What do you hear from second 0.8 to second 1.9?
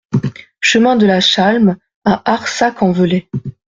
de la Chalm